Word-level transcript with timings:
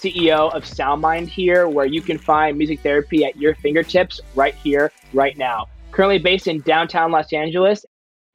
CEO 0.00 0.52
of 0.54 0.64
SoundMind 0.64 1.28
here, 1.28 1.68
where 1.68 1.84
you 1.84 2.00
can 2.00 2.16
find 2.16 2.56
music 2.56 2.80
therapy 2.80 3.24
at 3.24 3.36
your 3.36 3.54
fingertips 3.56 4.20
right 4.34 4.54
here, 4.54 4.90
right 5.12 5.36
now. 5.36 5.66
Currently 5.92 6.18
based 6.18 6.46
in 6.46 6.62
downtown 6.62 7.10
Los 7.10 7.32
Angeles. 7.32 7.84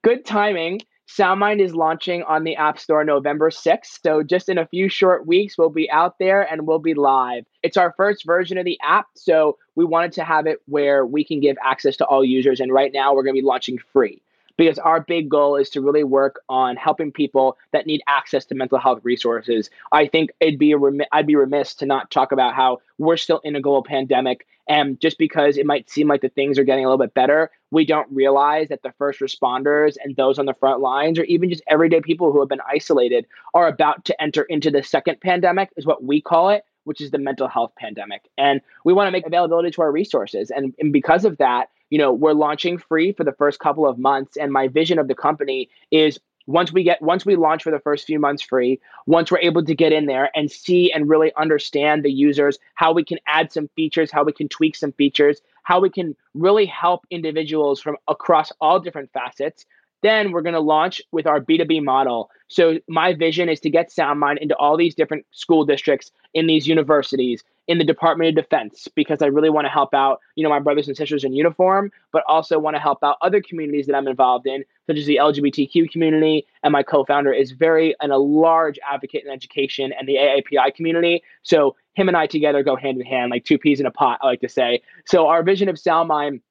Good 0.04 0.26
timing. 0.26 0.82
SoundMind 1.08 1.60
is 1.62 1.74
launching 1.74 2.24
on 2.24 2.44
the 2.44 2.56
App 2.56 2.78
Store 2.78 3.04
November 3.04 3.50
6th. 3.50 4.00
So, 4.04 4.22
just 4.22 4.50
in 4.50 4.58
a 4.58 4.68
few 4.68 4.90
short 4.90 5.26
weeks, 5.26 5.58
we'll 5.58 5.70
be 5.70 5.90
out 5.90 6.16
there 6.20 6.42
and 6.52 6.68
we'll 6.68 6.80
be 6.80 6.94
live. 6.94 7.46
It's 7.64 7.78
our 7.78 7.94
first 7.96 8.26
version 8.26 8.58
of 8.58 8.66
the 8.66 8.80
app. 8.84 9.08
So, 9.16 9.58
we 9.76 9.86
wanted 9.86 10.12
to 10.14 10.24
have 10.24 10.48
it 10.48 10.60
where 10.66 11.06
we 11.06 11.24
can 11.24 11.40
give 11.40 11.58
access 11.64 11.96
to 11.98 12.06
all 12.06 12.24
users. 12.24 12.60
And 12.60 12.72
right 12.72 12.92
now, 12.94 13.14
we're 13.14 13.24
going 13.24 13.36
to 13.36 13.42
be 13.42 13.46
launching 13.46 13.80
free 13.94 14.22
because 14.58 14.80
our 14.80 15.02
big 15.02 15.30
goal 15.30 15.56
is 15.56 15.70
to 15.72 15.82
really 15.82 16.04
work 16.04 16.42
on 16.50 16.76
helping 16.76 17.12
people 17.12 17.58
that 17.72 17.86
need 17.86 18.02
access 18.08 18.46
to 18.46 18.56
mental 18.56 18.80
health 18.80 19.00
resources. 19.04 19.70
I 19.92 20.08
think 20.08 20.32
it'd 20.40 20.60
be 20.60 20.72
a 20.72 20.78
remi- 20.78 21.08
I'd 21.12 21.28
be 21.28 21.36
remiss 21.36 21.76
to 21.76 21.86
not 21.86 22.12
talk 22.12 22.32
about 22.32 22.56
how 22.56 22.80
we're 22.98 23.18
still 23.18 23.42
in 23.44 23.56
a 23.56 23.62
global 23.62 23.84
pandemic 23.84 24.46
and 24.68 25.00
just 25.00 25.18
because 25.18 25.58
it 25.58 25.66
might 25.66 25.90
seem 25.90 26.08
like 26.08 26.22
the 26.22 26.30
things 26.30 26.58
are 26.58 26.64
getting 26.64 26.86
a 26.86 26.88
little 26.88 27.04
bit 27.04 27.14
better, 27.14 27.52
we 27.72 27.86
don't 27.86 28.08
realize 28.12 28.70
that 28.70 28.82
the 28.82 28.94
first 28.98 29.20
responders 29.20 29.96
and 30.04 30.16
those 30.16 30.40
on 30.40 30.46
the 30.46 30.56
front 30.56 30.82
lines 30.82 31.20
or 31.20 31.24
even 31.26 31.50
just 31.50 31.62
everyday 31.68 32.02
people 32.02 32.32
who 32.32 32.40
have 32.40 32.50
been 32.50 32.62
isolated 32.68 33.28
are 33.54 33.68
about 33.68 34.06
to 34.06 34.22
enter 34.22 34.44
into 34.44 34.72
the 34.72 34.82
second 34.82 35.22
pandemic 35.22 35.70
is 35.78 35.86
what 35.86 36.04
we 36.04 36.22
call 36.22 36.50
it 36.50 36.64
which 36.86 37.02
is 37.02 37.12
the 37.12 37.18
mental 37.18 37.48
health 37.48 37.72
pandemic. 37.78 38.30
And 38.38 38.62
we 38.84 38.94
want 38.94 39.08
to 39.08 39.12
make 39.12 39.26
availability 39.26 39.72
to 39.72 39.82
our 39.82 39.92
resources. 39.92 40.52
And, 40.52 40.74
and 40.80 40.94
because 40.94 41.26
of 41.26 41.38
that, 41.38 41.70
you 41.90 41.98
know, 41.98 42.12
we're 42.12 42.34
launching 42.34 42.78
free 42.78 43.12
for 43.12 43.24
the 43.24 43.34
first 43.34 43.60
couple 43.60 43.88
of 43.88 43.98
months. 43.98 44.38
And 44.38 44.52
my 44.52 44.68
vision 44.68 45.00
of 45.00 45.08
the 45.08 45.16
company 45.16 45.70
is 45.92 46.20
once 46.48 46.72
we 46.72 46.84
get 46.84 47.02
once 47.02 47.26
we 47.26 47.36
launch 47.36 47.64
for 47.64 47.72
the 47.72 47.80
first 47.80 48.06
few 48.06 48.20
months 48.20 48.44
free 48.44 48.80
once 49.08 49.32
we're 49.32 49.40
able 49.40 49.66
to 49.66 49.74
get 49.74 49.92
in 49.92 50.06
there 50.06 50.30
and 50.36 50.52
see 50.52 50.92
and 50.92 51.10
really 51.10 51.34
understand 51.36 52.04
the 52.04 52.12
users 52.12 52.60
how 52.76 52.94
we 52.94 53.04
can 53.04 53.18
add 53.26 53.52
some 53.52 53.68
features 53.76 54.12
how 54.12 54.24
we 54.24 54.32
can 54.32 54.48
tweak 54.48 54.76
some 54.76 54.92
features 54.92 55.42
how 55.64 55.80
we 55.80 55.90
can 55.90 56.16
really 56.36 56.68
help 56.68 57.04
individuals 57.10 57.82
from 57.82 57.98
across 58.08 58.52
all 58.62 58.80
different 58.80 59.12
facets 59.12 59.66
then 60.06 60.32
we're 60.32 60.44
going 60.44 60.54
to 60.54 60.60
launch 60.60 61.02
with 61.12 61.26
our 61.26 61.42
B2B 61.42 61.84
model. 61.84 62.30
So 62.48 62.78
my 62.88 63.14
vision 63.14 63.50
is 63.50 63.60
to 63.62 63.72
get 63.72 63.90
SoundMind 63.90 64.38
into 64.38 64.56
all 64.58 64.78
these 64.78 64.94
different 64.94 65.26
school 65.32 65.66
districts, 65.66 66.12
in 66.36 66.46
these 66.46 66.68
universities, 66.68 67.44
in 67.68 67.78
the 67.78 67.84
Department 67.84 68.30
of 68.30 68.44
Defense, 68.44 68.88
because 68.96 69.22
I 69.22 69.28
really 69.28 69.50
want 69.50 69.66
to 69.66 69.70
help 69.70 69.94
out, 69.94 70.20
you 70.36 70.44
know, 70.44 70.50
my 70.50 70.60
brothers 70.60 70.88
and 70.88 70.96
sisters 70.96 71.24
in 71.24 71.34
uniform, 71.34 71.92
but 72.12 72.24
also 72.28 72.60
want 72.60 72.76
to 72.76 72.80
help 72.80 73.04
out 73.04 73.18
other 73.22 73.42
communities 73.42 73.88
that 73.88 73.96
I'm 73.96 74.08
involved 74.08 74.46
in, 74.46 74.64
such 74.88 74.98
as 74.98 75.06
the 75.06 75.18
LGBTQ 75.18 75.90
community. 75.92 76.46
And 76.64 76.72
my 76.72 76.84
co-founder 76.84 77.34
is 77.34 77.52
very 77.52 77.96
and 78.02 78.12
a 78.12 78.18
large 78.18 78.80
advocate 78.90 79.24
in 79.26 79.32
education 79.32 79.94
and 79.98 80.08
the 80.08 80.16
AAPI 80.16 80.76
community. 80.76 81.24
So 81.44 81.76
him 81.94 82.08
and 82.08 82.18
I 82.18 82.28
together 82.28 82.62
go 82.62 82.76
hand 82.76 83.00
in 83.00 83.06
hand, 83.06 83.32
like 83.32 83.46
two 83.46 83.58
peas 83.58 83.80
in 83.80 83.86
a 83.86 83.92
pot, 83.92 84.20
I 84.22 84.28
like 84.28 84.42
to 84.42 84.50
say. 84.50 84.82
So 85.06 85.28
our 85.28 85.44
vision 85.44 85.70
of 85.70 85.76
SoundMind 85.76 86.42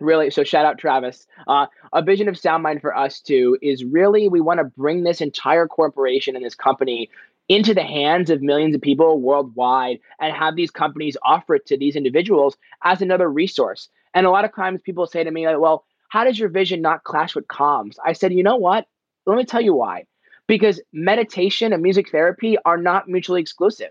really 0.00 0.30
so 0.30 0.44
shout 0.44 0.66
out 0.66 0.76
travis 0.78 1.26
uh, 1.46 1.66
a 1.92 2.02
vision 2.02 2.28
of 2.28 2.34
soundmind 2.34 2.80
for 2.80 2.96
us 2.96 3.20
too 3.20 3.56
is 3.62 3.84
really 3.84 4.28
we 4.28 4.40
want 4.40 4.58
to 4.58 4.64
bring 4.64 5.04
this 5.04 5.20
entire 5.20 5.66
corporation 5.66 6.34
and 6.36 6.44
this 6.44 6.54
company 6.54 7.08
into 7.48 7.74
the 7.74 7.82
hands 7.82 8.30
of 8.30 8.42
millions 8.42 8.74
of 8.74 8.80
people 8.80 9.20
worldwide 9.20 9.98
and 10.20 10.34
have 10.34 10.56
these 10.56 10.70
companies 10.70 11.16
offer 11.22 11.56
it 11.56 11.66
to 11.66 11.76
these 11.76 11.96
individuals 11.96 12.56
as 12.82 13.02
another 13.02 13.30
resource 13.30 13.88
and 14.14 14.26
a 14.26 14.30
lot 14.30 14.44
of 14.44 14.54
times 14.54 14.80
people 14.82 15.06
say 15.06 15.22
to 15.22 15.30
me 15.30 15.46
like 15.46 15.58
well 15.58 15.84
how 16.08 16.24
does 16.24 16.38
your 16.38 16.48
vision 16.48 16.80
not 16.80 17.04
clash 17.04 17.34
with 17.34 17.48
Calm's? 17.48 17.98
i 18.04 18.12
said 18.12 18.32
you 18.32 18.42
know 18.42 18.56
what 18.56 18.86
let 19.26 19.36
me 19.36 19.44
tell 19.44 19.60
you 19.60 19.74
why 19.74 20.04
because 20.46 20.80
meditation 20.92 21.72
and 21.72 21.82
music 21.82 22.10
therapy 22.10 22.56
are 22.64 22.78
not 22.78 23.08
mutually 23.08 23.40
exclusive 23.40 23.90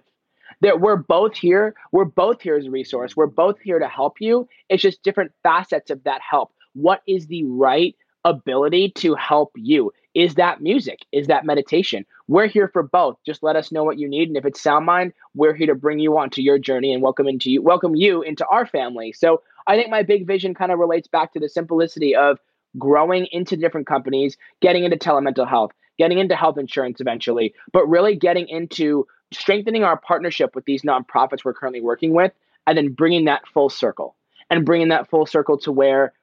that 0.61 0.79
we're 0.79 0.95
both 0.95 1.35
here. 1.35 1.75
We're 1.91 2.05
both 2.05 2.41
here 2.41 2.55
as 2.55 2.65
a 2.65 2.71
resource. 2.71 3.15
We're 3.15 3.27
both 3.27 3.59
here 3.59 3.79
to 3.79 3.87
help 3.87 4.19
you. 4.19 4.47
It's 4.69 4.81
just 4.81 5.03
different 5.03 5.31
facets 5.43 5.89
of 5.89 6.03
that 6.03 6.21
help. 6.27 6.51
What 6.73 7.01
is 7.07 7.27
the 7.27 7.43
right 7.45 7.95
ability 8.25 8.91
to 8.95 9.15
help 9.15 9.51
you? 9.55 9.91
Is 10.13 10.35
that 10.35 10.61
music? 10.61 10.99
Is 11.11 11.27
that 11.27 11.45
meditation? 11.45 12.05
We're 12.27 12.47
here 12.47 12.67
for 12.67 12.83
both. 12.83 13.17
Just 13.25 13.43
let 13.43 13.55
us 13.55 13.71
know 13.71 13.83
what 13.83 13.97
you 13.97 14.07
need. 14.07 14.27
And 14.27 14.37
if 14.37 14.45
it's 14.45 14.61
SoundMind, 14.61 15.13
we're 15.33 15.55
here 15.55 15.67
to 15.67 15.75
bring 15.75 15.99
you 15.99 16.17
onto 16.17 16.41
your 16.41 16.59
journey 16.59 16.93
and 16.93 17.01
welcome 17.01 17.27
into 17.27 17.49
you, 17.49 17.61
welcome 17.61 17.95
you 17.95 18.21
into 18.21 18.45
our 18.47 18.65
family. 18.65 19.11
So 19.11 19.41
I 19.67 19.75
think 19.75 19.89
my 19.89 20.03
big 20.03 20.27
vision 20.27 20.53
kind 20.53 20.71
of 20.71 20.79
relates 20.79 21.07
back 21.07 21.33
to 21.33 21.39
the 21.39 21.49
simplicity 21.49 22.15
of 22.15 22.39
growing 22.77 23.27
into 23.31 23.57
different 23.57 23.87
companies, 23.87 24.37
getting 24.61 24.83
into 24.83 24.97
telemental 24.97 25.47
health, 25.47 25.71
getting 25.97 26.19
into 26.19 26.35
health 26.35 26.57
insurance 26.57 26.99
eventually, 27.01 27.53
but 27.71 27.87
really 27.87 28.15
getting 28.15 28.47
into 28.47 29.05
strengthening 29.31 29.83
our 29.83 29.97
partnership 29.97 30.55
with 30.55 30.65
these 30.65 30.83
nonprofits 30.83 31.43
we're 31.43 31.53
currently 31.53 31.81
working 31.81 32.13
with, 32.13 32.31
and 32.67 32.77
then 32.77 32.93
bringing 32.93 33.25
that 33.25 33.47
full 33.47 33.69
circle 33.69 34.15
and 34.49 34.65
bringing 34.65 34.89
that 34.89 35.09
full 35.09 35.25
circle 35.25 35.57
to 35.57 35.71
where 35.71 36.13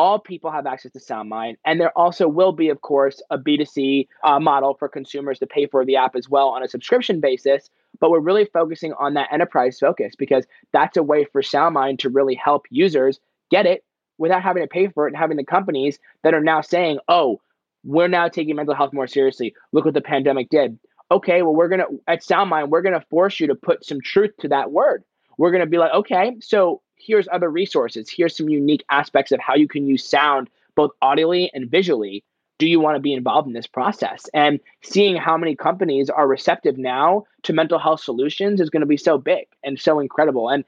all 0.00 0.18
people 0.18 0.50
have 0.50 0.66
access 0.66 0.90
to 0.92 0.98
SoundMind. 0.98 1.56
And 1.66 1.78
there 1.78 1.96
also 1.96 2.26
will 2.26 2.52
be, 2.52 2.70
of 2.70 2.80
course, 2.80 3.20
a 3.28 3.36
B2C 3.36 4.08
uh, 4.24 4.40
model 4.40 4.72
for 4.72 4.88
consumers 4.88 5.38
to 5.40 5.46
pay 5.46 5.66
for 5.66 5.84
the 5.84 5.96
app 5.96 6.16
as 6.16 6.26
well 6.26 6.48
on 6.48 6.62
a 6.62 6.68
subscription 6.68 7.20
basis. 7.20 7.68
But 8.00 8.10
we're 8.10 8.20
really 8.20 8.46
focusing 8.46 8.94
on 8.94 9.12
that 9.12 9.28
enterprise 9.30 9.78
focus 9.78 10.14
because 10.16 10.46
that's 10.72 10.96
a 10.96 11.02
way 11.02 11.26
for 11.30 11.42
SoundMind 11.42 11.98
to 11.98 12.08
really 12.08 12.34
help 12.34 12.64
users 12.70 13.20
get 13.50 13.66
it 13.66 13.84
without 14.16 14.42
having 14.42 14.62
to 14.62 14.68
pay 14.68 14.88
for 14.88 15.06
it 15.06 15.10
and 15.10 15.18
having 15.18 15.36
the 15.36 15.44
companies 15.44 15.98
that 16.24 16.32
are 16.32 16.40
now 16.40 16.62
saying, 16.62 16.98
oh, 17.08 17.38
we're 17.84 18.08
now 18.08 18.28
taking 18.28 18.56
mental 18.56 18.74
health 18.74 18.94
more 18.94 19.06
seriously. 19.06 19.54
Look 19.72 19.84
what 19.84 19.92
the 19.92 20.00
pandemic 20.00 20.48
did 20.48 20.78
okay, 21.12 21.42
well, 21.42 21.56
we're 21.56 21.68
to, 21.68 22.00
at 22.06 22.22
SoundMind, 22.22 22.68
we're 22.68 22.82
to 22.82 23.04
force 23.10 23.40
you 23.40 23.48
to 23.48 23.56
put 23.56 23.84
some 23.84 23.98
truth 24.00 24.30
to 24.38 24.48
that 24.50 24.70
word. 24.70 25.02
We're 25.38 25.50
to 25.58 25.66
be 25.66 25.78
like, 25.78 25.92
okay, 25.92 26.36
so 26.40 26.82
here's 27.00 27.28
other 27.32 27.50
resources. 27.50 28.10
Here's 28.10 28.36
some 28.36 28.48
unique 28.48 28.84
aspects 28.90 29.32
of 29.32 29.40
how 29.40 29.54
you 29.54 29.68
can 29.68 29.86
use 29.86 30.04
sound 30.04 30.48
both 30.74 30.90
audibly 31.02 31.50
and 31.54 31.70
visually. 31.70 32.24
Do 32.58 32.66
you 32.68 32.78
want 32.78 32.96
to 32.96 33.00
be 33.00 33.14
involved 33.14 33.48
in 33.48 33.54
this 33.54 33.66
process? 33.66 34.26
And 34.34 34.60
seeing 34.82 35.16
how 35.16 35.36
many 35.36 35.56
companies 35.56 36.10
are 36.10 36.28
receptive 36.28 36.76
now 36.76 37.24
to 37.44 37.52
mental 37.54 37.78
health 37.78 38.00
solutions 38.00 38.60
is 38.60 38.68
going 38.68 38.82
to 38.82 38.86
be 38.86 38.98
so 38.98 39.16
big 39.16 39.46
and 39.64 39.80
so 39.80 39.98
incredible. 39.98 40.50
And 40.50 40.64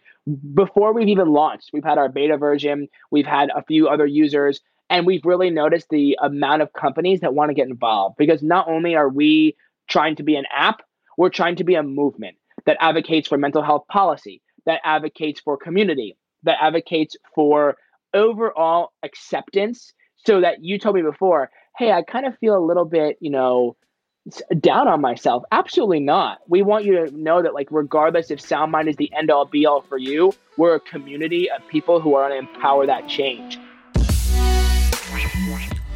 before 0.54 0.94
we've 0.94 1.08
even 1.08 1.28
launched, 1.28 1.70
we've 1.72 1.84
had 1.84 1.98
our 1.98 2.08
beta 2.08 2.38
version, 2.38 2.88
we've 3.10 3.26
had 3.26 3.50
a 3.54 3.62
few 3.62 3.88
other 3.88 4.06
users, 4.06 4.60
and 4.88 5.06
we've 5.06 5.24
really 5.24 5.50
noticed 5.50 5.88
the 5.90 6.18
amount 6.22 6.62
of 6.62 6.72
companies 6.72 7.20
that 7.20 7.34
want 7.34 7.50
to 7.50 7.54
get 7.54 7.68
involved 7.68 8.16
because 8.16 8.42
not 8.42 8.68
only 8.68 8.94
are 8.94 9.08
we 9.08 9.54
trying 9.88 10.16
to 10.16 10.22
be 10.22 10.36
an 10.36 10.46
app. 10.54 10.82
We're 11.18 11.28
trying 11.28 11.56
to 11.56 11.64
be 11.64 11.74
a 11.74 11.82
movement 11.82 12.36
that 12.64 12.78
advocates 12.80 13.28
for 13.28 13.36
mental 13.36 13.62
health 13.62 13.86
policy, 13.88 14.40
that 14.66 14.80
advocates 14.84 15.40
for 15.40 15.56
community, 15.56 16.16
that 16.44 16.58
advocates 16.60 17.16
for 17.34 17.76
overall 18.14 18.92
acceptance 19.02 19.92
so 20.26 20.40
that 20.40 20.62
you 20.62 20.78
told 20.78 20.94
me 20.94 21.02
before, 21.02 21.50
hey, 21.78 21.90
I 21.92 22.02
kind 22.02 22.26
of 22.26 22.38
feel 22.38 22.56
a 22.56 22.64
little 22.64 22.84
bit, 22.84 23.16
you 23.20 23.30
know, 23.30 23.76
down 24.60 24.86
on 24.86 25.00
myself. 25.00 25.42
Absolutely 25.50 26.00
not. 26.00 26.38
We 26.46 26.62
want 26.62 26.84
you 26.84 27.06
to 27.06 27.16
know 27.16 27.42
that, 27.42 27.54
like, 27.54 27.68
regardless 27.70 28.30
if 28.30 28.40
SoundMind 28.40 28.88
is 28.88 28.96
the 28.96 29.12
end 29.16 29.30
all 29.30 29.46
be 29.46 29.66
all 29.66 29.80
for 29.82 29.98
you, 29.98 30.32
we're 30.56 30.76
a 30.76 30.80
community 30.80 31.50
of 31.50 31.66
people 31.68 32.00
who 32.00 32.14
are 32.14 32.28
going 32.28 32.44
to 32.44 32.48
empower 32.48 32.86
that 32.86 33.08
change. 33.08 33.58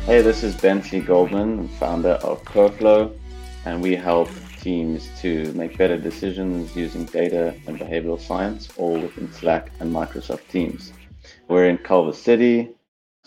Hey, 0.06 0.22
this 0.22 0.42
is 0.42 0.56
Bentzy 0.56 1.04
Goldman, 1.04 1.69
founder 1.69 2.10
of 2.10 2.42
Perflo, 2.44 3.16
and 3.64 3.82
we 3.82 3.94
help 3.94 4.28
teams 4.66 5.08
to 5.22 5.52
make 5.52 5.78
better 5.78 5.98
decisions 6.10 6.74
using 6.74 7.04
data 7.20 7.54
and 7.66 7.78
behavioral 7.78 8.20
science, 8.20 8.68
all 8.76 8.98
within 9.06 9.32
Slack 9.32 9.70
and 9.80 9.94
Microsoft 10.00 10.48
Teams. 10.48 10.92
We're 11.48 11.68
in 11.68 11.78
Culver 11.78 12.12
City. 12.12 12.70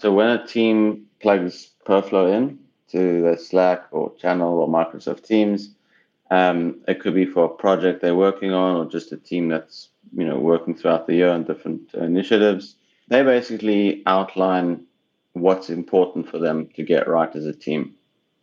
So 0.01 0.07
when 0.13 0.29
a 0.29 0.45
team 0.45 1.05
plugs 1.21 1.55
Perflo 1.85 2.23
in, 2.37 2.59
to 2.91 3.21
their 3.21 3.37
Slack 3.37 3.87
or 3.91 4.13
channel 4.15 4.59
or 4.59 4.67
Microsoft 4.67 5.23
Teams. 5.25 5.75
Um, 6.31 6.81
it 6.87 6.99
could 6.99 7.15
be 7.15 7.25
for 7.25 7.45
a 7.45 7.49
project 7.49 8.01
they're 8.01 8.15
working 8.15 8.51
on 8.51 8.75
or 8.75 8.85
just 8.85 9.11
a 9.11 9.17
team 9.17 9.47
that's 9.47 9.89
you 10.15 10.25
know 10.25 10.37
working 10.37 10.75
throughout 10.75 11.07
the 11.07 11.15
year 11.15 11.29
on 11.29 11.43
different 11.43 11.93
initiatives. 11.93 12.75
They 13.07 13.23
basically 13.23 14.03
outline 14.05 14.85
what's 15.33 15.69
important 15.69 16.29
for 16.29 16.37
them 16.37 16.69
to 16.75 16.83
get 16.83 17.07
right 17.07 17.33
as 17.35 17.45
a 17.45 17.53
team 17.53 17.95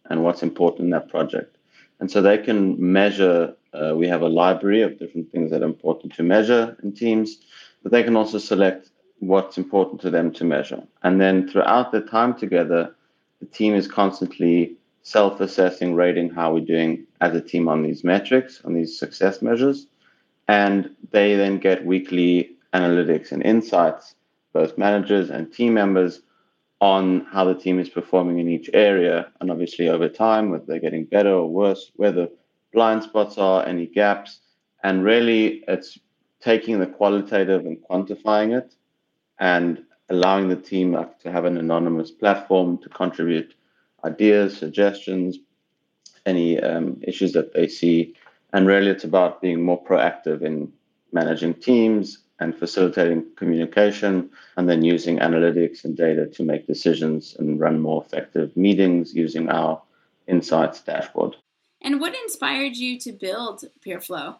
and 0.08 0.22
what's 0.22 0.42
important 0.42 0.86
in 0.86 0.90
that 0.90 1.08
project. 1.08 1.55
And 2.00 2.10
so 2.10 2.20
they 2.20 2.38
can 2.38 2.76
measure. 2.92 3.54
Uh, 3.72 3.94
we 3.94 4.08
have 4.08 4.22
a 4.22 4.28
library 4.28 4.82
of 4.82 4.98
different 4.98 5.30
things 5.30 5.50
that 5.50 5.62
are 5.62 5.66
important 5.66 6.14
to 6.14 6.22
measure 6.22 6.76
in 6.82 6.92
teams, 6.92 7.38
but 7.82 7.92
they 7.92 8.02
can 8.02 8.16
also 8.16 8.38
select 8.38 8.90
what's 9.20 9.58
important 9.58 10.00
to 10.02 10.10
them 10.10 10.32
to 10.32 10.44
measure. 10.44 10.82
And 11.02 11.20
then 11.20 11.48
throughout 11.48 11.92
their 11.92 12.02
time 12.02 12.34
together, 12.34 12.94
the 13.40 13.46
team 13.46 13.74
is 13.74 13.86
constantly 13.88 14.76
self 15.02 15.40
assessing, 15.40 15.94
rating 15.94 16.30
how 16.30 16.52
we're 16.52 16.64
doing 16.64 17.06
as 17.20 17.34
a 17.34 17.40
team 17.40 17.68
on 17.68 17.82
these 17.82 18.02
metrics, 18.04 18.60
on 18.64 18.74
these 18.74 18.98
success 18.98 19.40
measures. 19.40 19.86
And 20.48 20.90
they 21.10 21.34
then 21.36 21.58
get 21.58 21.84
weekly 21.84 22.56
analytics 22.74 23.32
and 23.32 23.42
insights, 23.42 24.14
both 24.52 24.78
managers 24.78 25.30
and 25.30 25.52
team 25.52 25.74
members, 25.74 26.20
on 26.80 27.26
how 27.32 27.44
the 27.44 27.54
team 27.54 27.78
is 27.78 27.88
performing 27.88 28.38
in 28.38 28.48
each 28.48 28.68
area. 28.74 29.30
And 29.40 29.50
obviously, 29.50 29.88
over 29.88 30.08
time, 30.08 30.50
whether 30.50 30.64
they're 30.66 30.80
getting 30.80 31.04
better 31.04 31.32
or 31.32 31.48
worse, 31.48 31.90
where 31.96 32.12
the 32.12 32.30
blind 32.72 33.02
spots 33.02 33.38
are, 33.38 33.66
any 33.66 33.86
gaps. 33.86 34.40
And 34.82 35.02
really, 35.02 35.64
it's 35.68 35.98
taking 36.40 36.78
the 36.78 36.86
qualitative 36.86 37.64
and 37.64 37.78
quantifying 37.90 38.56
it 38.56 38.74
and 39.38 39.82
allowing 40.10 40.48
the 40.48 40.56
team 40.56 40.92
to 41.22 41.32
have 41.32 41.44
an 41.44 41.56
anonymous 41.56 42.10
platform 42.10 42.78
to 42.78 42.88
contribute 42.90 43.54
ideas, 44.04 44.56
suggestions, 44.56 45.38
any 46.26 46.60
um, 46.60 47.00
issues 47.02 47.32
that 47.32 47.54
they 47.54 47.66
see. 47.66 48.14
And 48.52 48.66
really, 48.66 48.90
it's 48.90 49.04
about 49.04 49.40
being 49.40 49.62
more 49.62 49.82
proactive 49.82 50.42
in 50.42 50.72
managing 51.12 51.54
teams 51.54 52.25
and 52.38 52.56
facilitating 52.56 53.24
communication, 53.36 54.30
and 54.56 54.68
then 54.68 54.82
using 54.84 55.18
analytics 55.18 55.84
and 55.84 55.96
data 55.96 56.26
to 56.26 56.42
make 56.42 56.66
decisions 56.66 57.34
and 57.38 57.58
run 57.58 57.80
more 57.80 58.04
effective 58.04 58.56
meetings 58.56 59.14
using 59.14 59.48
our 59.48 59.80
insights 60.26 60.80
dashboard. 60.80 61.36
And 61.80 62.00
what 62.00 62.14
inspired 62.14 62.76
you 62.76 62.98
to 63.00 63.12
build 63.12 63.64
Perflo? 63.86 64.36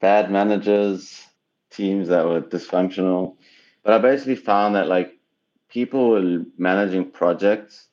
Bad 0.00 0.30
managers, 0.30 1.22
teams 1.70 2.08
that 2.08 2.26
were 2.26 2.40
dysfunctional, 2.40 3.36
but 3.82 3.94
I 3.94 3.98
basically 3.98 4.36
found 4.36 4.74
that 4.74 4.88
like 4.88 5.18
people 5.68 6.10
were 6.10 6.42
managing 6.58 7.10
projects 7.10 7.86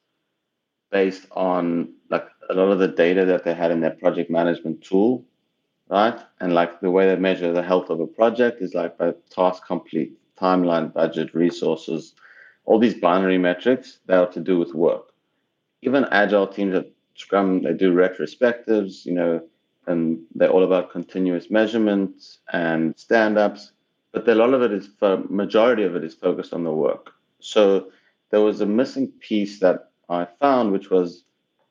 based 0.92 1.26
on 1.32 1.94
like 2.10 2.28
a 2.50 2.54
lot 2.54 2.72
of 2.72 2.80
the 2.80 2.88
data 2.88 3.26
that 3.26 3.44
they 3.44 3.54
had 3.54 3.72
in 3.72 3.80
their 3.80 3.92
project 3.92 4.30
management 4.30 4.82
tool, 4.82 5.24
right? 5.90 6.20
And 6.40 6.54
like 6.54 6.80
the 6.80 6.92
way 6.92 7.08
they 7.08 7.16
measure 7.16 7.52
the 7.52 7.64
health 7.64 7.90
of 7.90 8.00
a 8.00 8.08
project 8.08 8.62
is 8.62 8.74
like 8.74 8.98
by 8.98 9.14
task 9.30 9.66
complete, 9.66 10.18
timeline, 10.40 10.94
budget, 10.94 11.34
resources, 11.34 12.14
all 12.66 12.80
these 12.80 12.94
binary 12.94 13.38
metrics 13.38 14.00
that 14.06 14.20
are 14.20 14.32
to 14.32 14.40
do 14.40 14.58
with 14.58 14.74
work. 14.74 15.14
Even 15.82 16.06
agile 16.12 16.48
teams 16.48 16.76
at 16.76 16.92
Scrum, 17.16 17.64
they 17.64 17.74
do 17.74 17.94
retrospectives, 17.94 19.06
you 19.06 19.14
know, 19.14 19.42
and 19.88 20.20
they're 20.36 20.52
all 20.52 20.64
about 20.64 20.92
continuous 20.92 21.50
measurement 21.50 22.38
and 22.54 22.98
stand-ups 22.98 23.72
but 24.12 24.28
a 24.28 24.36
lot 24.36 24.54
of 24.54 24.62
it 24.62 24.72
is 24.72 24.88
for 25.00 25.24
majority 25.30 25.84
of 25.84 25.96
it 25.96 26.04
is 26.04 26.16
focused 26.16 26.54
on 26.54 26.64
the 26.64 26.72
work. 26.72 27.12
So 27.40 27.92
there 28.32 28.42
was 28.42 28.62
a 28.62 28.66
missing 28.66 29.08
piece 29.20 29.60
that 29.60 29.92
I 30.10 30.28
found, 30.40 30.72
which 30.72 30.90
was 30.90 31.24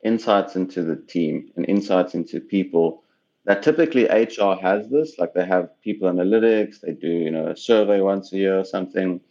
insights 0.05 0.55
into 0.55 0.82
the 0.82 0.97
team 0.97 1.50
and 1.56 1.69
insights 1.69 2.14
into 2.14 2.41
people. 2.41 3.03
That 3.49 3.62
typically 3.62 4.05
HR 4.05 4.56
has 4.61 4.91
this, 4.91 5.19
like 5.19 5.33
they 5.33 5.47
have 5.47 5.71
people 5.81 6.06
analytics, 6.06 6.83
they 6.83 6.93
do 6.93 7.09
you 7.09 7.31
know 7.31 7.47
a 7.49 7.56
survey 7.56 8.03
once 8.03 8.31
a 8.35 8.37
year 8.37 8.59
or 8.59 8.65
something. 8.65 9.23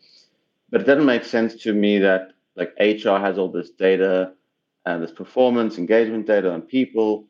But 0.71 0.81
it 0.81 0.85
doesn't 0.85 1.05
make 1.05 1.23
sense 1.23 1.53
to 1.63 1.71
me 1.71 1.99
that 1.99 2.31
like 2.55 2.73
HR 2.79 3.19
has 3.19 3.37
all 3.37 3.51
this 3.51 3.69
data 3.69 4.33
and 4.87 5.03
this 5.03 5.11
performance 5.11 5.77
engagement 5.77 6.25
data 6.25 6.51
on 6.51 6.63
people 6.63 7.27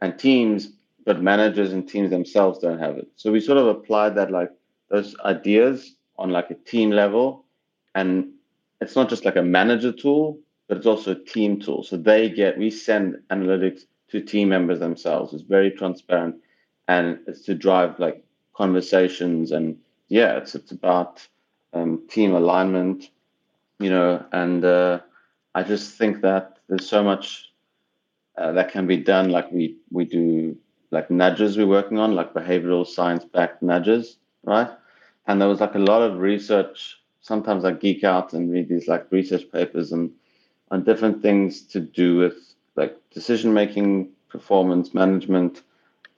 and 0.00 0.18
teams, 0.18 0.72
but 1.04 1.20
managers 1.20 1.74
and 1.74 1.86
teams 1.86 2.08
themselves 2.08 2.58
don't 2.60 2.78
have 2.78 2.96
it. 2.96 3.08
So 3.16 3.30
we 3.30 3.40
sort 3.42 3.58
of 3.58 3.66
applied 3.66 4.14
that 4.14 4.30
like 4.30 4.50
those 4.88 5.14
ideas 5.26 5.94
on 6.18 6.30
like 6.30 6.50
a 6.50 6.54
team 6.54 6.90
level 6.90 7.44
and 7.94 8.32
it's 8.80 8.96
not 8.96 9.10
just 9.10 9.26
like 9.26 9.36
a 9.36 9.42
manager 9.42 9.92
tool 9.92 10.38
but 10.68 10.78
it's 10.78 10.86
also 10.86 11.12
a 11.12 11.24
team 11.24 11.60
tool 11.60 11.82
so 11.82 11.96
they 11.96 12.30
get 12.30 12.56
we 12.58 12.70
send 12.70 13.16
analytics 13.30 13.82
to 14.10 14.20
team 14.20 14.48
members 14.48 14.80
themselves. 14.80 15.32
It's 15.32 15.42
very 15.42 15.70
transparent 15.70 16.36
and 16.88 17.18
it's 17.26 17.42
to 17.42 17.54
drive 17.54 17.98
like 17.98 18.24
conversations 18.54 19.52
and 19.52 19.78
yeah 20.08 20.36
it's 20.36 20.54
it's 20.54 20.72
about 20.72 21.26
um, 21.72 22.02
team 22.08 22.34
alignment 22.34 23.10
you 23.78 23.88
know 23.88 24.22
and 24.32 24.64
uh, 24.64 24.98
i 25.54 25.62
just 25.62 25.96
think 25.96 26.20
that 26.20 26.58
there's 26.68 26.88
so 26.88 27.02
much 27.02 27.50
uh, 28.36 28.52
that 28.52 28.72
can 28.72 28.86
be 28.86 28.96
done. 28.96 29.30
Like 29.30 29.50
we 29.52 29.76
we 29.90 30.04
do 30.04 30.56
like 30.90 31.10
nudges 31.10 31.56
we're 31.56 31.66
working 31.66 31.98
on 31.98 32.14
like 32.14 32.32
behavioral 32.34 32.86
science 32.86 33.24
backed 33.24 33.62
nudges 33.62 34.16
right? 34.44 34.70
And 35.26 35.40
there 35.40 35.48
was 35.48 35.60
like 35.60 35.74
a 35.74 35.78
lot 35.78 36.02
of 36.02 36.18
research. 36.18 36.98
Sometimes 37.20 37.64
I 37.64 37.72
geek 37.72 38.04
out 38.04 38.32
and 38.32 38.50
read 38.50 38.68
these 38.68 38.88
like 38.88 39.06
research 39.12 39.50
papers 39.52 39.92
and 39.92 40.10
on 40.70 40.84
different 40.84 41.20
things 41.20 41.62
to 41.66 41.80
do 41.80 42.16
with 42.16 42.49
like 42.80 42.96
decision 43.10 43.52
making, 43.54 44.08
performance 44.28 44.92
management, 44.94 45.62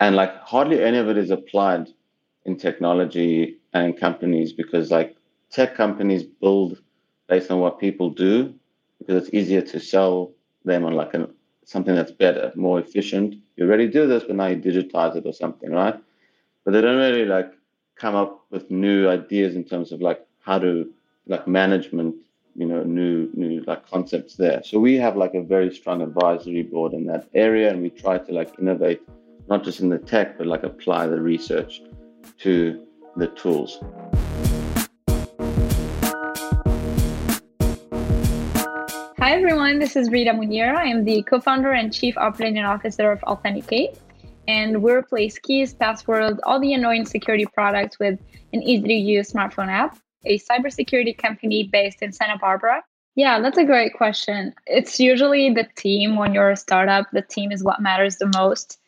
and 0.01 0.17
like 0.17 0.35
hardly 0.43 0.83
any 0.83 0.99
of 0.99 1.09
it 1.09 1.19
is 1.19 1.31
applied 1.31 1.89
in 2.47 2.57
technology 2.57 3.59
and 3.73 3.99
companies 3.99 4.53
because 4.53 4.91
like 4.91 5.17
tech 5.51 5.75
companies 5.75 6.23
build 6.23 6.81
based 7.29 7.51
on 7.51 7.59
what 7.61 7.79
people 7.79 8.11
do 8.11 8.55
because 8.99 9.17
it's 9.25 9.35
easier 9.35 9.63
to 9.63 9.79
sell 9.79 10.33
them 10.65 10.85
on 10.85 10.95
like 10.95 11.13
an 11.15 11.27
something 11.65 11.95
that's 11.95 12.11
better, 12.11 12.53
more 12.57 12.81
efficient. 12.81 13.35
You 13.57 13.65
already 13.67 13.89
do 13.89 14.07
this, 14.07 14.25
but 14.25 14.37
now 14.37 14.47
you 14.47 14.57
digitize 14.57 15.15
it 15.17 15.27
or 15.27 15.33
something, 15.33 15.71
right? 15.71 15.99
But 16.65 16.73
they 16.73 16.81
don't 16.81 16.99
really 16.99 17.25
like 17.25 17.53
come 17.97 18.15
up 18.15 18.45
with 18.51 18.71
new 18.71 19.09
ideas 19.09 19.55
in 19.55 19.65
terms 19.65 19.93
of 19.93 20.01
like 20.01 20.21
how 20.41 20.59
to 20.59 20.91
like 21.27 21.47
management 21.47 22.17
you 22.55 22.67
know 22.67 22.83
new 22.83 23.31
new 23.35 23.63
like 23.67 23.89
concepts 23.89 24.37
there 24.37 24.63
so 24.65 24.79
we 24.79 24.95
have 24.97 25.17
like 25.17 25.35
a 25.35 25.43
very 25.43 25.75
strong 25.75 26.03
advisory 26.03 26.63
board 26.63 26.93
in 26.93 27.07
that 27.07 27.29
area 27.35 27.71
and 27.71 27.81
we 27.81 27.91
try 27.91 28.19
to 28.19 28.33
like 28.33 28.59
innovate 28.59 29.01
not 29.49 29.65
just 29.65 29.81
in 29.81 29.89
the 29.89 29.99
tech 29.99 30.37
but 30.37 30.47
like 30.47 30.63
apply 30.63 31.07
the 31.07 31.21
research 31.21 31.83
to 32.39 32.87
the 33.17 33.27
tools 33.29 33.79
Hi 39.19 39.37
everyone, 39.37 39.79
this 39.79 39.95
is 39.95 40.11
Rita 40.11 40.33
Mounir. 40.33 40.75
I 40.75 40.87
am 40.87 41.05
the 41.05 41.23
co-founder 41.23 41.71
and 41.71 41.93
chief 41.93 42.19
operating 42.19 42.65
officer 42.65 43.13
of 43.13 43.23
Allthenticate 43.23 43.97
and 44.49 44.83
we 44.83 44.93
replace 44.93 45.39
keys, 45.39 45.73
passwords, 45.73 46.41
all 46.45 46.61
the 46.61 46.75
annoying 46.75 47.07
security 47.07 47.47
products 47.47 47.99
with 47.99 48.19
an 48.53 48.63
easy 48.63 48.89
to 48.89 48.95
use 48.95 49.33
smartphone 49.33 49.69
app. 49.69 49.99
A 50.25 50.39
cybersecurity 50.39 51.17
company 51.17 51.69
based 51.71 52.03
in 52.03 52.13
Santa 52.13 52.39
Barbara. 52.39 52.83
Yeah, 53.15 53.41
that's 53.41 53.59
a 53.59 53.65
great 53.65 53.95
question. 53.95 54.55
It's 54.67 54.99
usually 54.99 55.53
the 55.53 55.69
team 55.77 56.17
when 56.17 56.33
you're 56.33 56.51
a 56.51 56.57
startup. 56.57 57.11
The 57.13 57.23
team 57.23 57.53
is 57.53 57.63
what 57.63 57.83
matters 57.83 58.17
the 58.17 58.31
most. 58.35 58.79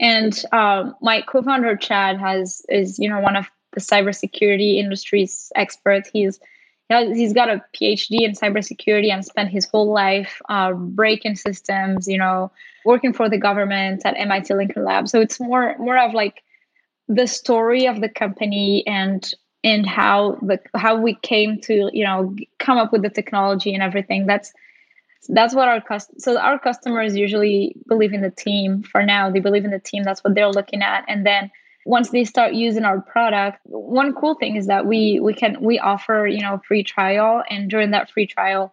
And 0.00 0.42
um, 0.52 0.94
my 1.02 1.22
co-founder 1.22 1.76
Chad 1.76 2.18
has 2.18 2.62
is 2.68 2.98
you 2.98 3.08
know 3.08 3.20
one 3.20 3.36
of 3.36 3.46
the 3.72 3.80
cybersecurity 3.80 4.76
industry's 4.76 5.52
experts. 5.54 6.08
He's 6.12 6.40
he's 6.88 7.32
got 7.32 7.48
a 7.48 7.62
PhD 7.74 8.22
in 8.22 8.32
cybersecurity 8.32 9.12
and 9.12 9.24
spent 9.24 9.50
his 9.50 9.66
whole 9.66 9.92
life 9.92 10.40
uh, 10.48 10.72
breaking 10.72 11.36
systems. 11.36 12.08
You 12.08 12.18
know, 12.18 12.50
working 12.84 13.12
for 13.12 13.28
the 13.28 13.38
government 13.38 14.02
at 14.04 14.16
MIT 14.16 14.54
Lincoln 14.54 14.84
Lab. 14.84 15.08
So 15.08 15.20
it's 15.20 15.38
more 15.38 15.76
more 15.78 15.98
of 15.98 16.14
like 16.14 16.42
the 17.06 17.26
story 17.26 17.86
of 17.86 18.00
the 18.00 18.08
company 18.08 18.86
and 18.86 19.30
and 19.64 19.86
how 19.86 20.38
the 20.42 20.60
how 20.76 21.00
we 21.00 21.14
came 21.14 21.58
to 21.62 21.90
you 21.92 22.04
know 22.04 22.36
come 22.58 22.78
up 22.78 22.92
with 22.92 23.02
the 23.02 23.10
technology 23.10 23.74
and 23.74 23.82
everything. 23.82 24.26
That's 24.26 24.52
that's 25.28 25.54
what 25.54 25.68
our 25.68 25.80
cust- 25.80 26.20
so 26.20 26.38
our 26.38 26.58
customers 26.58 27.16
usually 27.16 27.74
believe 27.88 28.12
in 28.12 28.20
the 28.20 28.30
team. 28.30 28.82
For 28.82 29.02
now 29.02 29.30
they 29.30 29.40
believe 29.40 29.64
in 29.64 29.70
the 29.70 29.80
team. 29.80 30.04
That's 30.04 30.22
what 30.22 30.34
they're 30.34 30.50
looking 30.50 30.82
at. 30.82 31.04
And 31.08 31.26
then 31.26 31.50
once 31.86 32.10
they 32.10 32.24
start 32.24 32.54
using 32.54 32.84
our 32.84 33.00
product 33.00 33.58
one 33.64 34.14
cool 34.14 34.34
thing 34.34 34.56
is 34.56 34.66
that 34.66 34.86
we 34.86 35.18
we 35.20 35.34
can 35.34 35.60
we 35.60 35.78
offer 35.78 36.26
you 36.26 36.42
know 36.42 36.60
free 36.68 36.84
trial. 36.84 37.42
And 37.48 37.70
during 37.70 37.90
that 37.92 38.10
free 38.10 38.26
trial 38.26 38.72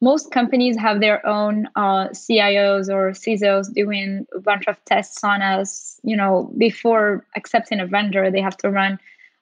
most 0.00 0.32
companies 0.32 0.76
have 0.76 1.00
their 1.00 1.24
own 1.24 1.66
uh, 1.76 2.08
cios 2.08 2.88
or 2.90 3.12
cisos 3.12 3.72
doing 3.72 4.26
a 4.34 4.40
bunch 4.40 4.66
of 4.66 4.84
tests 4.84 5.22
on 5.22 5.42
us 5.42 6.00
you 6.02 6.16
know 6.16 6.52
before 6.58 7.24
accepting 7.36 7.78
a 7.78 7.86
vendor. 7.86 8.32
They 8.32 8.42
have 8.42 8.56
to 8.58 8.70
run 8.70 8.98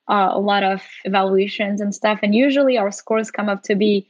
uh, 0.09 0.31
a 0.33 0.41
lot 0.41 0.63
of 0.63 0.83
evaluations 1.05 1.81
and 1.81 1.95
stuff. 1.95 2.21
And 2.23 2.35
usually 2.35 2.79
our 2.79 2.91
scores 2.91 3.31
come 3.31 3.49
up 3.49 3.63
to 3.65 3.75
be 3.75 4.09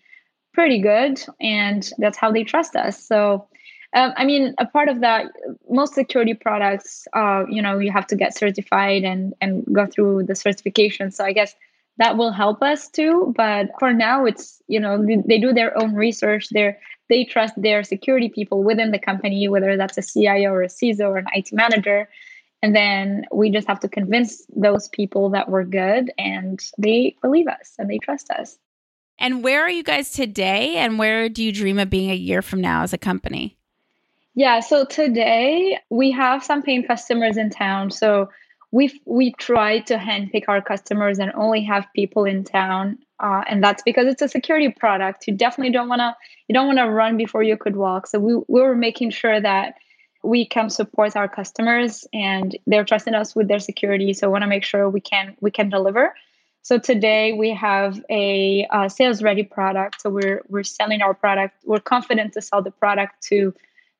pretty 0.55 0.81
good 0.81 1.23
and 1.41 1.91
that's 1.99 2.19
how 2.19 2.31
they 2.31 2.45
trust 2.45 2.77
us. 2.77 3.03
So 3.03 3.49
um, 3.95 4.15
i 4.17 4.25
mean 4.25 4.55
a 4.59 4.65
part 4.65 4.89
of 4.89 5.01
that 5.01 5.27
most 5.69 5.95
security 5.95 6.33
products 6.33 7.07
uh, 7.13 7.45
you 7.51 7.61
know 7.61 7.79
you 7.79 7.93
have 7.93 8.07
to 8.07 8.17
get 8.17 8.35
certified 8.35 9.05
and 9.05 9.35
and 9.43 9.65
go 9.73 9.87
through 9.87 10.25
the 10.25 10.35
certification. 10.35 11.11
So 11.11 11.25
i 11.25 11.33
guess 11.33 11.55
that 11.99 12.17
will 12.17 12.33
help 12.33 12.63
us 12.63 12.89
too. 12.89 13.33
But 13.37 13.71
for 13.79 13.93
now 13.93 14.25
it's 14.25 14.63
you 14.67 14.81
know 14.81 15.05
they 15.27 15.39
do 15.39 15.53
their 15.53 15.77
own 15.79 15.95
research. 15.95 16.49
They 16.51 16.77
they 17.09 17.25
trust 17.25 17.55
their 17.57 17.83
security 17.85 18.29
people 18.29 18.63
within 18.63 18.91
the 18.91 18.99
company 18.99 19.49
whether 19.49 19.77
that's 19.77 19.99
a 19.99 20.03
cio 20.03 20.51
or 20.51 20.63
a 20.63 20.69
ciso 20.69 21.09
or 21.11 21.19
an 21.19 21.27
it 21.35 21.53
manager 21.53 22.09
and 22.63 22.75
then 22.75 23.25
we 23.33 23.51
just 23.51 23.67
have 23.69 23.81
to 23.81 23.89
convince 23.89 24.47
those 24.55 24.89
people 24.89 25.31
that 25.31 25.49
we're 25.49 25.65
good 25.65 26.13
and 26.19 26.61
they 26.79 27.17
believe 27.21 27.49
us 27.49 27.75
and 27.79 27.91
they 27.91 27.99
trust 27.99 28.31
us 28.31 28.59
and 29.23 29.45
where 29.45 29.63
are 29.63 29.71
you 29.71 29.85
guys 29.85 30.11
today? 30.11 30.77
And 30.77 30.99
where 30.99 31.29
do 31.29 31.45
you 31.45 31.53
dream 31.53 31.79
of 31.79 31.89
being 31.89 32.11
a 32.11 32.15
year 32.15 32.43
from 32.43 32.61
now 32.61 32.83
as 32.83 32.93
a 32.93 32.99
company? 32.99 33.57
Yeah, 34.35 34.59
so 34.61 34.85
today 34.85 35.79
we 35.91 36.11
have 36.11 36.43
some 36.43 36.61
paying 36.63 36.85
customers 36.85 37.37
in 37.37 37.49
town. 37.49 37.93
So 37.93 38.31
we 38.73 39.01
we 39.05 39.33
try 39.35 39.79
to 39.81 39.97
handpick 39.97 40.45
our 40.49 40.61
customers 40.61 41.21
and 41.21 41.31
only 41.35 41.63
have 41.63 41.87
people 41.95 42.25
in 42.25 42.43
town, 42.43 42.99
uh, 43.21 43.45
and 43.47 43.63
that's 43.63 43.83
because 43.83 44.07
it's 44.07 44.23
a 44.23 44.29
security 44.29 44.71
product. 44.71 45.29
You 45.29 45.35
definitely 45.35 45.73
don't 45.73 45.89
want 45.89 46.01
to 46.01 46.17
you 46.49 46.55
don't 46.55 46.67
want 46.67 46.79
to 46.79 46.91
run 46.91 47.17
before 47.17 47.43
you 47.43 47.57
could 47.57 47.77
walk. 47.77 48.09
So 48.09 48.19
we 48.19 48.35
we 48.49 48.61
were 48.61 48.75
making 48.75 49.11
sure 49.11 49.41
that 49.41 49.75
we 50.23 50.47
can 50.47 50.71
support 50.71 51.17
our 51.17 51.29
customers 51.29 52.07
and 52.13 52.57
they're 52.67 52.85
trusting 52.85 53.15
us 53.15 53.35
with 53.35 53.49
their 53.49 53.59
security. 53.59 54.13
So 54.13 54.31
want 54.31 54.43
to 54.43 54.49
make 54.49 54.65
sure 54.65 54.89
we 54.89 55.01
can 55.01 55.37
we 55.41 55.51
can 55.51 55.69
deliver. 55.69 56.15
So 56.65 56.79
today 56.79 57.33
we 57.33 57.51
have 57.55 58.01
a, 58.09 58.69
sales 58.89 59.21
ready 59.23 59.43
product. 59.43 60.01
So 60.01 60.11
we're 60.11 60.43
we're 60.49 60.63
selling 60.63 61.03
our 61.03 61.15
product. 61.15 61.57
We're 61.65 61.81
confident 61.81 62.35
to 62.35 62.43
sell 62.43 62.63
the 62.63 62.71
product 62.71 63.23
to 63.25 63.53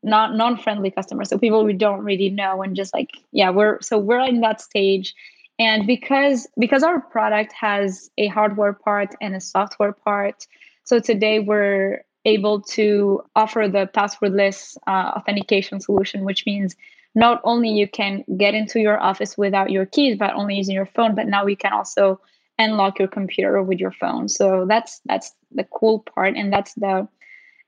not 0.05 0.37
non-friendly 0.37 0.93
customers. 0.93 1.29
So 1.29 1.39
people 1.39 1.65
we 1.65 1.73
don't 1.73 2.05
really 2.05 2.31
know 2.31 2.63
and 2.63 2.77
just 2.77 2.95
like 2.95 3.11
yeah, 3.33 3.51
we're 3.51 3.81
so 3.81 3.99
we're 3.99 4.21
in 4.21 4.41
that 4.41 4.61
stage. 4.61 5.15
And 5.59 5.87
because 5.87 6.47
because 6.59 6.83
our 6.83 7.01
product 7.01 7.53
has 7.53 8.11
a 8.17 8.29
hardware 8.29 8.73
part 8.73 9.15
and 9.21 9.35
a 9.35 9.41
software 9.41 9.93
part, 9.93 10.47
so 10.85 11.01
today 11.01 11.41
we're 11.41 12.05
able 12.25 12.61
to 12.61 13.23
offer 13.35 13.69
the 13.69 13.91
passwordless 13.93 14.77
uh, 14.87 15.13
authentication 15.17 15.81
solution, 15.81 16.25
which 16.25 16.47
means 16.47 16.77
not 17.15 17.41
only 17.45 17.69
you 17.71 17.89
can 17.89 18.25
get 18.37 18.55
into 18.55 18.81
your 18.81 19.01
office 19.01 19.37
without 19.37 19.71
your 19.71 19.87
keys, 19.87 20.17
but 20.17 20.35
only 20.35 20.55
using 20.55 20.75
your 20.75 20.87
phone, 20.87 21.15
but 21.15 21.27
now 21.27 21.45
we 21.45 21.57
can 21.57 21.73
also 21.73 22.21
unlock 22.59 22.99
your 22.99 23.09
computer 23.09 23.63
with 23.63 23.79
your 23.79 23.91
phone. 23.91 24.29
So 24.29 24.67
that's 24.69 25.01
that's 25.05 25.33
the 25.51 25.65
cool 25.65 26.01
part, 26.01 26.37
and 26.37 26.53
that's 26.53 26.75
the 26.75 27.09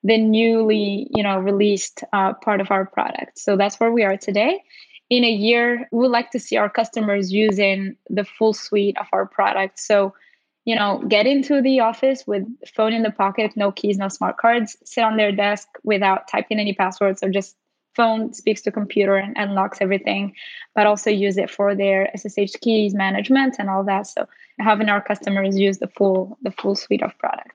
the 0.02 0.18
newly 0.18 1.08
you 1.14 1.22
know 1.22 1.38
released 1.38 2.04
uh, 2.12 2.34
part 2.34 2.60
of 2.60 2.70
our 2.70 2.86
product. 2.86 3.38
So 3.38 3.56
that's 3.56 3.78
where 3.80 3.92
we 3.92 4.04
are 4.04 4.16
today. 4.16 4.62
In 5.10 5.24
a 5.24 5.30
year, 5.30 5.88
we 5.92 5.98
would 5.98 6.10
like 6.10 6.30
to 6.30 6.40
see 6.40 6.56
our 6.56 6.70
customers 6.70 7.32
using 7.32 7.96
the 8.08 8.24
full 8.24 8.54
suite 8.54 8.96
of 8.98 9.06
our 9.12 9.26
product. 9.26 9.78
So 9.78 10.14
you 10.64 10.74
know, 10.74 11.02
get 11.08 11.26
into 11.26 11.60
the 11.60 11.80
office 11.80 12.26
with 12.26 12.44
phone 12.74 12.92
in 12.92 13.02
the 13.02 13.10
pocket, 13.10 13.52
no 13.56 13.70
keys, 13.70 13.98
no 13.98 14.08
smart 14.08 14.36
cards, 14.38 14.76
sit 14.84 15.04
on 15.04 15.16
their 15.16 15.32
desk 15.32 15.68
without 15.82 16.28
typing 16.28 16.58
any 16.58 16.72
passwords 16.72 17.22
or 17.22 17.30
just 17.30 17.56
phone 17.94 18.32
speaks 18.32 18.62
to 18.62 18.72
computer 18.72 19.16
and 19.16 19.36
unlocks 19.36 19.78
everything, 19.80 20.34
but 20.74 20.86
also 20.86 21.10
use 21.10 21.38
it 21.38 21.50
for 21.50 21.74
their 21.74 22.10
SSH 22.16 22.56
keys 22.60 22.94
management 22.94 23.56
and 23.58 23.70
all 23.70 23.84
that. 23.84 24.06
So 24.06 24.26
having 24.58 24.88
our 24.88 25.00
customers 25.00 25.56
use 25.56 25.78
the 25.78 25.88
full 25.88 26.38
the 26.42 26.50
full 26.50 26.74
suite 26.74 27.02
of 27.02 27.16
products. 27.18 27.54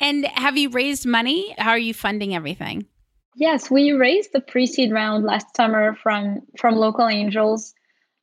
And 0.00 0.26
have 0.26 0.58
you 0.58 0.68
raised 0.70 1.06
money? 1.06 1.54
How 1.58 1.70
are 1.70 1.78
you 1.78 1.94
funding 1.94 2.34
everything? 2.34 2.86
Yes, 3.36 3.70
we 3.70 3.92
raised 3.92 4.32
the 4.32 4.40
pre-seed 4.40 4.92
round 4.92 5.24
last 5.24 5.54
summer 5.56 5.94
from 5.94 6.42
from 6.58 6.74
local 6.74 7.06
angels, 7.06 7.74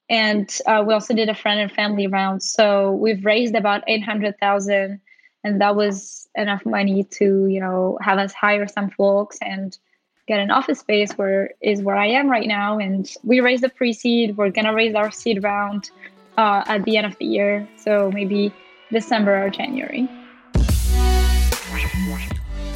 and 0.09 0.49
uh, 0.65 0.83
we 0.85 0.93
also 0.93 1.13
did 1.13 1.29
a 1.29 1.35
friend 1.35 1.59
and 1.59 1.71
family 1.71 2.07
round. 2.07 2.43
So 2.43 2.91
we've 2.91 3.23
raised 3.23 3.55
about 3.55 3.83
eight 3.87 4.03
hundred 4.03 4.39
thousand, 4.39 5.01
and 5.43 5.61
that 5.61 5.75
was 5.75 6.27
enough 6.35 6.65
money 6.65 7.03
to 7.05 7.47
you 7.47 7.59
know 7.59 7.97
have 8.01 8.17
us 8.17 8.33
hire 8.33 8.67
some 8.67 8.89
folks 8.89 9.37
and 9.41 9.77
get 10.27 10.39
an 10.39 10.51
office 10.51 10.79
space 10.79 11.11
where 11.13 11.51
is 11.61 11.81
where 11.81 11.97
I 11.97 12.07
am 12.07 12.29
right 12.29 12.47
now. 12.47 12.79
And 12.79 13.09
we 13.23 13.41
raised 13.41 13.63
the 13.63 13.69
pre-seed. 13.69 14.37
We're 14.37 14.51
gonna 14.51 14.73
raise 14.73 14.95
our 14.95 15.11
seed 15.11 15.43
round 15.43 15.89
uh, 16.37 16.63
at 16.65 16.83
the 16.83 16.97
end 16.97 17.07
of 17.07 17.17
the 17.17 17.25
year, 17.25 17.67
so 17.77 18.11
maybe 18.11 18.53
December 18.91 19.45
or 19.45 19.49
January. 19.49 20.07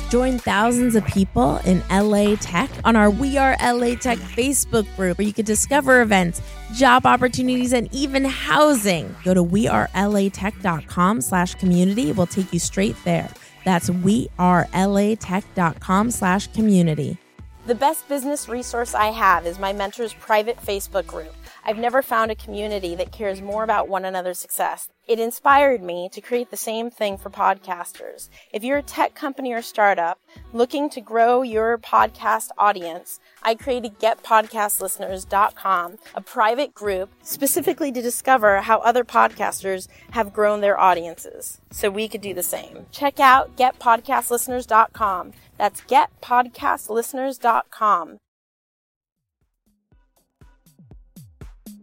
Join 0.10 0.40
thousands 0.40 0.96
of 0.96 1.06
people 1.06 1.58
in 1.66 1.84
LA 1.92 2.38
Tech 2.38 2.70
on 2.86 2.96
our 2.96 3.10
We 3.10 3.38
Are 3.38 3.58
LA 3.62 3.96
Tech 3.96 4.18
Facebook 4.18 4.88
group 4.96 5.18
where 5.18 5.28
you 5.28 5.34
can 5.34 5.44
discover 5.44 6.02
events, 6.02 6.42
job 6.74 7.06
opportunities, 7.06 7.74
and 7.74 7.94
even 7.94 8.24
housing. 8.24 9.14
Go 9.26 9.34
to 9.34 9.44
wearelatech.com 9.44 11.20
slash 11.22 11.56
community. 11.56 12.14
We'll 12.14 12.26
take 12.26 12.54
you 12.54 12.60
straight 12.60 12.96
there. 13.04 13.30
That's 13.66 13.90
wearelatech.com 13.90 16.12
slash 16.12 16.48
community. 16.54 17.18
The 17.66 17.76
best 17.76 18.08
business 18.08 18.48
resource 18.48 18.96
I 18.96 19.08
have 19.08 19.46
is 19.46 19.60
my 19.60 19.74
mentor's 19.74 20.14
private 20.14 20.56
Facebook 20.66 21.06
group. 21.06 21.36
I've 21.66 21.78
never 21.78 22.02
found 22.02 22.32
a 22.32 22.36
community 22.36 22.96
that 22.96 23.12
cares 23.12 23.42
more 23.42 23.66
about 23.66 23.90
one 23.90 24.06
another's 24.06 24.40
success. 24.40 24.88
It 25.08 25.20
inspired 25.20 25.82
me 25.82 26.10
to 26.12 26.20
create 26.20 26.52
the 26.52 26.58
same 26.58 26.92
thing 26.92 27.18
for 27.18 27.30
podcasters. 27.30 28.28
If 28.52 28.66
you're 28.66 28.80
a 28.80 28.84
tech 28.84 29.16
company 29.16 29.54
or 29.54 29.62
startup 29.62 30.20
looking 30.52 30.90
to 30.90 31.00
grow 31.00 31.44
your 31.44 31.78
podcast 31.78 32.50
audience, 32.58 33.22
I 33.42 33.56
created 33.56 34.00
getpodcastlisteners.com, 34.00 35.98
a 36.14 36.22
private 36.22 36.74
group 36.74 37.10
specifically 37.24 37.94
to 37.94 38.02
discover 38.02 38.60
how 38.62 38.80
other 38.80 39.06
podcasters 39.06 39.88
have 40.12 40.34
grown 40.34 40.60
their 40.60 40.78
audiences 40.78 41.62
so 41.72 41.90
we 41.90 42.10
could 42.10 42.22
do 42.22 42.34
the 42.34 42.44
same. 42.44 42.88
Check 42.92 43.22
out 43.22 43.56
getpodcastlisteners.com. 43.56 45.32
That's 45.58 45.80
getpodcastlisteners.com. 45.82 48.18